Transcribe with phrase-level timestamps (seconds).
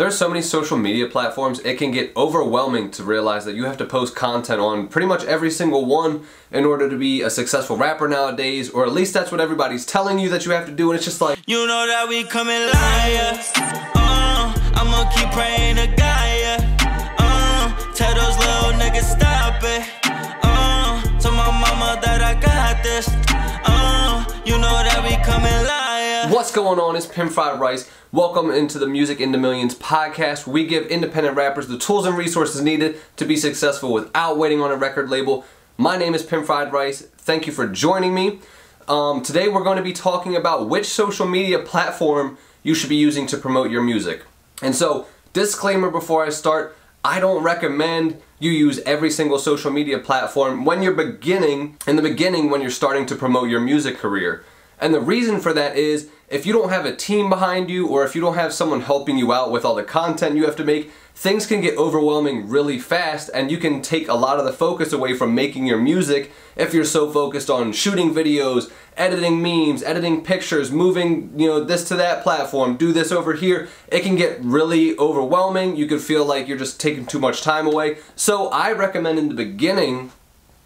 [0.00, 3.76] There's so many social media platforms, it can get overwhelming to realize that you have
[3.76, 7.76] to post content on pretty much every single one in order to be a successful
[7.76, 10.90] rapper nowadays, or at least that's what everybody's telling you that you have to do,
[10.90, 13.38] and it's just like, You know that we coming liar.
[13.94, 16.19] Uh, I'ma keep praying to God,
[26.40, 26.96] What's going on?
[26.96, 27.90] It's Pimp Fried Rice.
[28.12, 32.62] Welcome into the Music into Millions podcast we give independent rappers the tools and resources
[32.62, 35.44] needed to be successful without waiting on a record label.
[35.76, 37.02] My name is Pimp Fried Rice.
[37.02, 38.38] Thank you for joining me.
[38.88, 42.96] Um, today we're going to be talking about which social media platform you should be
[42.96, 44.24] using to promote your music.
[44.62, 49.98] And so, disclaimer before I start, I don't recommend you use every single social media
[49.98, 54.42] platform when you're beginning, in the beginning when you're starting to promote your music career.
[54.80, 58.04] And the reason for that is if you don't have a team behind you or
[58.04, 60.64] if you don't have someone helping you out with all the content you have to
[60.64, 64.52] make, things can get overwhelming really fast and you can take a lot of the
[64.52, 69.82] focus away from making your music if you're so focused on shooting videos, editing memes,
[69.82, 73.68] editing pictures, moving, you know, this to that platform, do this over here.
[73.88, 75.76] It can get really overwhelming.
[75.76, 77.98] You could feel like you're just taking too much time away.
[78.14, 80.12] So I recommend in the beginning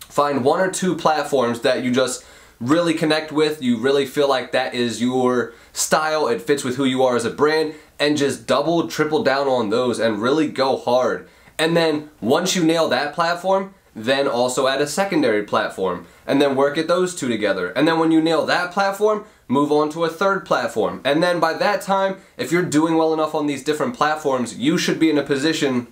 [0.00, 2.24] find one or two platforms that you just
[2.68, 6.84] really connect with, you really feel like that is your style, it fits with who
[6.84, 10.76] you are as a brand, and just double, triple down on those and really go
[10.76, 11.28] hard.
[11.58, 16.56] And then once you nail that platform, then also add a secondary platform and then
[16.56, 17.68] work at those two together.
[17.70, 21.00] And then when you nail that platform, move on to a third platform.
[21.04, 24.78] And then by that time, if you're doing well enough on these different platforms, you
[24.78, 25.86] should be in a position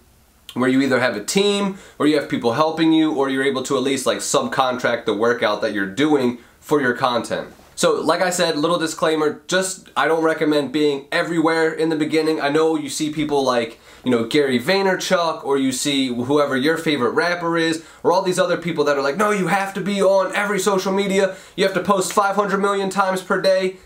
[0.55, 3.63] where you either have a team or you have people helping you or you're able
[3.65, 7.49] to at least like subcontract the workout that you're doing for your content.
[7.75, 12.41] So like I said, little disclaimer, just I don't recommend being everywhere in the beginning.
[12.41, 16.77] I know you see people like, you know, Gary Vaynerchuk or you see whoever your
[16.77, 19.81] favorite rapper is or all these other people that are like, no, you have to
[19.81, 21.37] be on every social media.
[21.57, 23.79] You have to post 500 million times per day.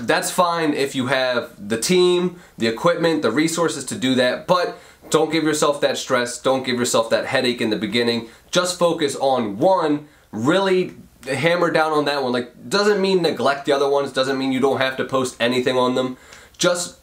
[0.00, 4.78] That's fine if you have the team, the equipment, the resources to do that, but
[5.10, 6.40] don't give yourself that stress.
[6.40, 8.28] Don't give yourself that headache in the beginning.
[8.50, 10.94] Just focus on one, really
[11.26, 12.32] hammer down on that one.
[12.32, 15.76] Like, doesn't mean neglect the other ones, doesn't mean you don't have to post anything
[15.76, 16.16] on them.
[16.56, 16.98] Just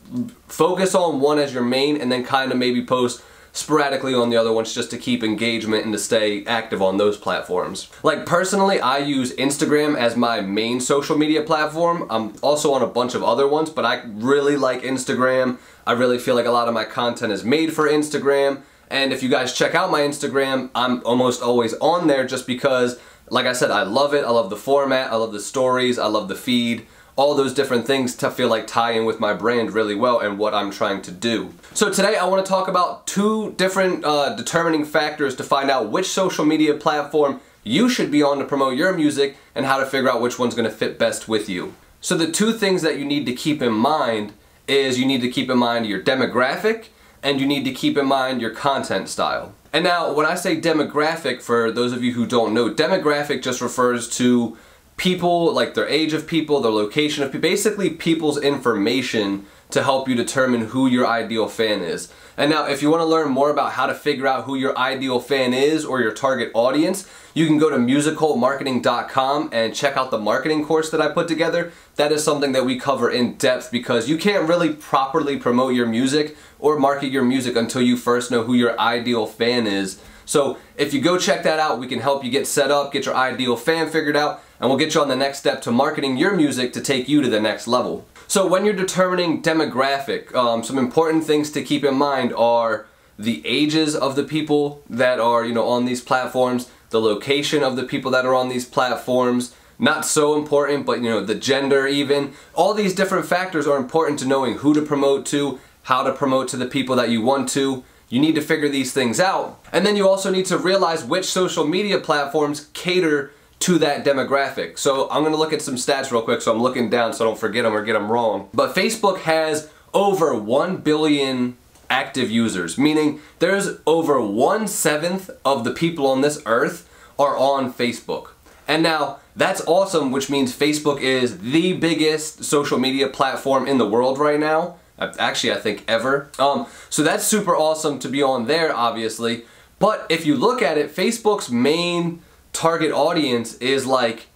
[0.48, 3.24] focus on one as your main and then kind of maybe post
[3.56, 7.18] sporadically on the other ones just to keep engagement and to stay active on those
[7.18, 7.90] platforms.
[8.04, 12.06] Like personally, I use Instagram as my main social media platform.
[12.10, 15.58] I'm also on a bunch of other ones, but I really like Instagram.
[15.88, 18.62] I really feel like a lot of my content is made for Instagram.
[18.90, 23.00] And if you guys check out my Instagram, I'm almost always on there just because
[23.30, 24.24] like I said, I love it.
[24.24, 25.12] I love the format.
[25.12, 25.98] I love the stories.
[25.98, 26.86] I love the feed.
[27.18, 30.38] All those different things to feel like tie in with my brand really well and
[30.38, 31.54] what I'm trying to do.
[31.74, 35.90] So today I want to talk about two different uh, determining factors to find out
[35.90, 39.86] which social media platform you should be on to promote your music and how to
[39.86, 41.74] figure out which one's going to fit best with you.
[42.02, 44.34] So the two things that you need to keep in mind
[44.68, 46.88] is you need to keep in mind your demographic
[47.24, 49.54] and you need to keep in mind your content style.
[49.74, 53.60] And now, when I say demographic, for those of you who don't know, demographic just
[53.60, 54.58] refers to
[54.98, 60.08] people, like their age of people, their location of people, basically people's information to help
[60.08, 62.12] you determine who your ideal fan is.
[62.38, 64.78] And now, if you want to learn more about how to figure out who your
[64.78, 70.12] ideal fan is or your target audience, you can go to musicalmarketing.com and check out
[70.12, 71.72] the marketing course that I put together.
[71.96, 75.86] That is something that we cover in depth because you can't really properly promote your
[75.86, 80.02] music or market your music until you first know who your ideal fan is.
[80.26, 83.06] So if you go check that out, we can help you get set up, get
[83.06, 86.18] your ideal fan figured out, and we'll get you on the next step to marketing
[86.18, 88.06] your music to take you to the next level.
[88.28, 92.88] So when you're determining demographic, um, some important things to keep in mind are
[93.18, 97.76] the ages of the people that are you know on these platforms, the location of
[97.76, 101.88] the people that are on these platforms, not so important, but you know, the gender
[101.88, 102.34] even.
[102.54, 106.48] All these different factors are important to knowing who to promote to, how to promote
[106.50, 107.84] to the people that you want to.
[108.08, 109.60] You need to figure these things out.
[109.72, 114.78] And then you also need to realize which social media platforms cater to that demographic.
[114.78, 117.28] So I'm gonna look at some stats real quick so I'm looking down so I
[117.30, 118.50] don't forget them or get them wrong.
[118.54, 121.58] But Facebook has over 1 billion
[121.90, 127.72] active users, meaning there's over one seventh of the people on this earth are on
[127.72, 128.30] Facebook.
[128.68, 133.88] And now that's awesome, which means Facebook is the biggest social media platform in the
[133.88, 134.78] world right now.
[134.98, 136.30] Actually, I think ever.
[136.40, 139.44] Um, so that's super awesome to be on there, obviously.
[139.78, 142.22] But if you look at it, Facebook's main
[142.56, 144.28] target audience is like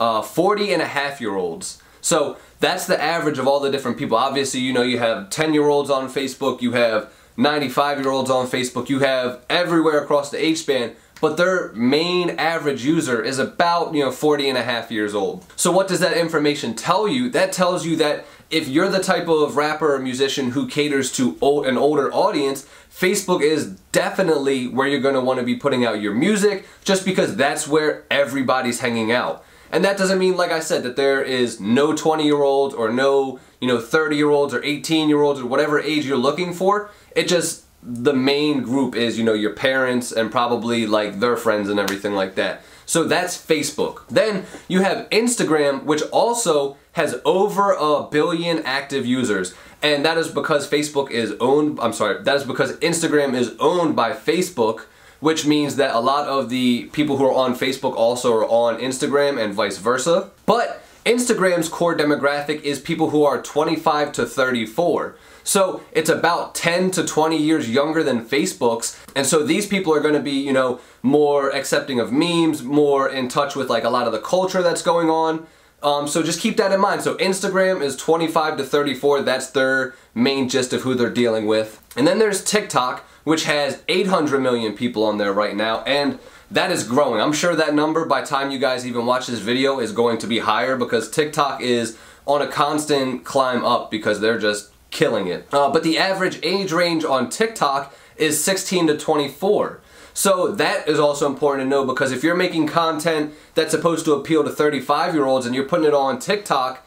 [0.00, 1.80] uh, 40 and a half year olds.
[2.00, 4.16] So that's the average of all the different people.
[4.16, 8.30] Obviously, you know, you have 10 year olds on Facebook, you have 95 year olds
[8.30, 13.38] on Facebook, you have everywhere across the age span, but their main average user is
[13.38, 15.46] about, you know, 40 and a half years old.
[15.54, 17.30] So what does that information tell you?
[17.30, 21.36] That tells you that if you're the type of rapper or musician who caters to
[21.66, 26.02] an older audience, Facebook is definitely where you're going to want to be putting out
[26.02, 29.42] your music just because that's where everybody's hanging out.
[29.72, 32.92] And that doesn't mean, like I said, that there is no 20 year olds or
[32.92, 36.52] no, you know, 30 year olds or 18 year olds or whatever age you're looking
[36.52, 36.90] for.
[37.16, 41.70] It just, the main group is, you know, your parents and probably like their friends
[41.70, 42.60] and everything like that.
[42.84, 44.06] So that's Facebook.
[44.08, 49.54] Then you have Instagram, which also has over a billion active users.
[49.82, 53.96] And that is because Facebook is owned, I'm sorry, that is because Instagram is owned
[53.96, 54.82] by Facebook,
[55.20, 58.78] which means that a lot of the people who are on Facebook also are on
[58.78, 60.30] Instagram and vice versa.
[60.46, 65.16] But Instagram's core demographic is people who are 25 to 34.
[65.44, 69.00] So it's about 10 to 20 years younger than Facebook's.
[69.16, 73.08] And so these people are going to be, you know, more accepting of memes, more
[73.08, 75.46] in touch with like a lot of the culture that's going on.
[75.82, 77.02] Um, so just keep that in mind.
[77.02, 79.22] So Instagram is 25 to 34.
[79.22, 81.82] That's their main gist of who they're dealing with.
[81.96, 85.82] And then there's TikTok, which has 800 million people on there right now.
[85.82, 86.18] And
[86.50, 87.20] that is growing.
[87.20, 90.26] I'm sure that number by time you guys even watch this video is going to
[90.26, 95.48] be higher because TikTok is on a constant climb up because they're just killing it.
[95.52, 99.80] Uh, but the average age range on TikTok is 16 to 24.
[100.14, 104.12] So that is also important to know because if you're making content that's supposed to
[104.12, 106.86] appeal to 35 year olds and you're putting it on TikTok,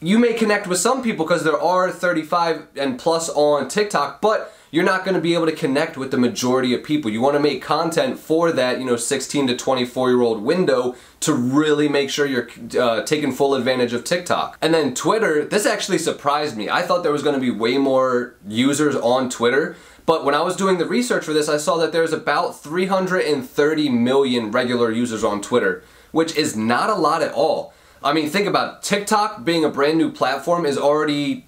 [0.00, 4.52] you may connect with some people because there are 35 and plus on TikTok, but
[4.72, 7.10] you're not going to be able to connect with the majority of people.
[7.10, 10.96] You want to make content for that, you know, 16 to 24 year old window
[11.20, 12.48] to really make sure you're
[12.80, 14.56] uh, taking full advantage of TikTok.
[14.62, 16.70] And then Twitter, this actually surprised me.
[16.70, 19.76] I thought there was going to be way more users on Twitter,
[20.06, 23.88] but when I was doing the research for this, I saw that there's about 330
[23.88, 27.72] million regular users on Twitter, which is not a lot at all.
[28.02, 28.82] I mean, think about it.
[28.82, 31.46] TikTok being a brand new platform is already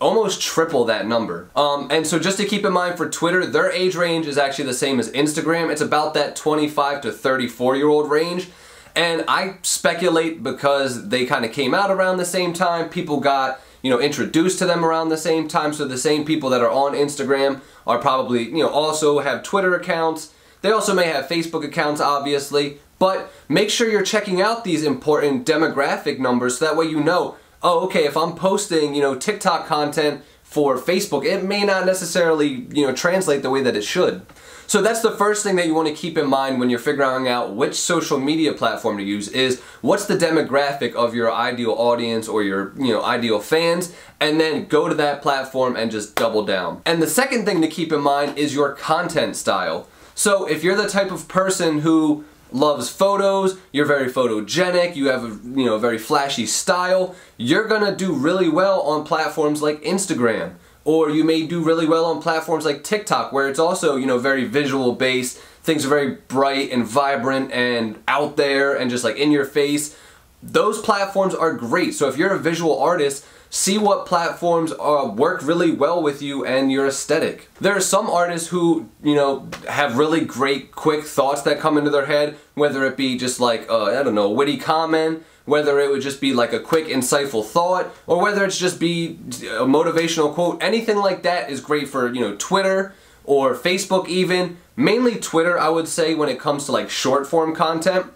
[0.00, 1.50] almost triple that number.
[1.56, 4.66] Um, and so just to keep in mind for Twitter, their age range is actually
[4.66, 5.70] the same as Instagram.
[5.70, 8.48] It's about that 25 to 34 year old range.
[8.94, 13.60] And I speculate because they kind of came out around the same time, people got
[13.84, 15.74] you know, introduced to them around the same time.
[15.74, 19.74] So the same people that are on Instagram are probably, you know, also have Twitter
[19.74, 20.32] accounts.
[20.62, 22.78] They also may have Facebook accounts, obviously.
[22.98, 27.36] But make sure you're checking out these important demographic numbers so that way you know,
[27.62, 30.22] oh, okay, if I'm posting, you know, TikTok content
[30.54, 34.24] for Facebook, it may not necessarily, you know, translate the way that it should.
[34.68, 37.26] So that's the first thing that you want to keep in mind when you're figuring
[37.26, 42.28] out which social media platform to use is what's the demographic of your ideal audience
[42.28, 46.44] or your you know ideal fans and then go to that platform and just double
[46.44, 46.80] down.
[46.86, 49.88] And the second thing to keep in mind is your content style.
[50.14, 52.24] So if you're the type of person who
[52.54, 55.28] loves photos, you're very photogenic, you have a
[55.58, 60.54] you know very flashy style, you're gonna do really well on platforms like Instagram
[60.84, 64.18] or you may do really well on platforms like TikTok where it's also, you know,
[64.18, 65.38] very visual based.
[65.62, 69.96] Things are very bright and vibrant and out there and just like in your face.
[70.42, 71.94] Those platforms are great.
[71.94, 73.24] So if you're a visual artist,
[73.54, 77.48] see what platforms uh, work really well with you and your aesthetic.
[77.60, 81.88] There are some artists who, you know, have really great quick thoughts that come into
[81.88, 85.88] their head, whether it be just like, uh, I don't know, witty comment, whether it
[85.88, 90.34] would just be like a quick insightful thought or whether it's just be a motivational
[90.34, 90.60] quote.
[90.60, 92.92] Anything like that is great for you know twitter
[93.22, 94.56] or facebook even.
[94.74, 98.06] Mainly twitter i would say when it comes to like short form content.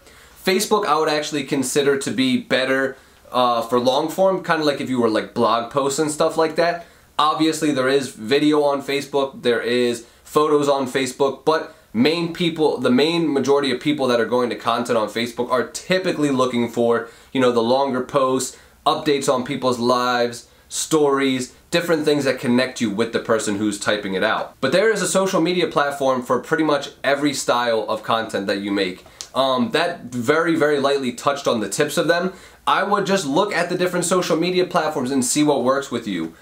[0.45, 2.97] Facebook i would actually consider to be better
[3.32, 6.37] uh, for long form kind of like if you were like blog posts and stuff
[6.37, 6.87] like that
[7.18, 12.90] obviously there is video on facebook there is photos on facebook but main people, the
[12.90, 17.08] main majority of people that are going to content on Facebook are typically looking for,
[17.32, 18.56] you know, the longer posts,
[18.87, 24.14] updates on people's lives, stories, different things that connect you with the person who's typing
[24.14, 24.54] it out.
[24.61, 28.61] But there is a social media platform for pretty much every style of content that
[28.61, 29.04] you make.
[29.35, 32.32] Um, that very, very lightly touched on the tips of them.
[32.69, 36.07] I would just look at the different social media platforms and see what works with
[36.07, 36.35] you.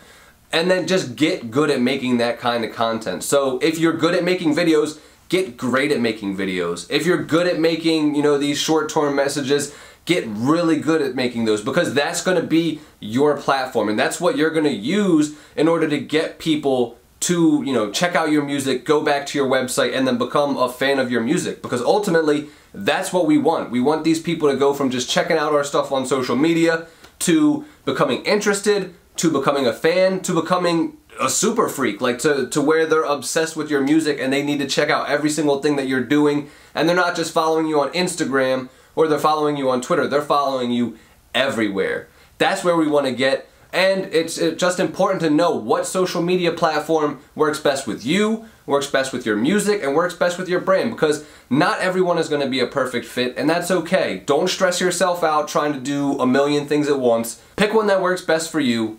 [0.53, 3.23] And then just get good at making that kind of content.
[3.23, 6.91] So if you're good at making videos, get great at making videos.
[6.91, 9.73] If you're good at making, you know, these short-term messages,
[10.05, 14.21] get really good at making those because that's going to be your platform and that's
[14.21, 18.31] what you're going to use in order to get people to, you know, check out
[18.31, 21.61] your music, go back to your website and then become a fan of your music.
[21.61, 23.73] Because ultimately that's what we want.
[23.73, 26.87] We want these people to go from just checking out our stuff on social media
[27.21, 32.61] to becoming interested to becoming a fan to becoming a super freak like to, to
[32.61, 35.75] where they're obsessed with your music and they need to check out every single thing
[35.77, 36.49] that you're doing.
[36.77, 40.07] And they're not just following you on instagram or they're following you on twitter.
[40.07, 40.97] They're following you
[41.35, 42.09] everywhere.
[42.39, 46.53] That's where we want to get and it's just important to know what social media
[46.53, 50.61] platform works best with you works best with your music and works best with your
[50.61, 54.49] brand because not everyone is going to be a perfect fit and that's okay don't
[54.49, 58.23] stress yourself out trying to do a million things at once pick one that works
[58.23, 58.99] best for you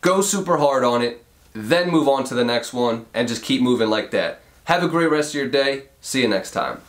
[0.00, 3.62] go super hard on it, then move on to the next one, and just keep
[3.62, 4.40] moving like that.
[4.64, 5.84] Have a great rest of your day.
[6.00, 6.80] See you next time.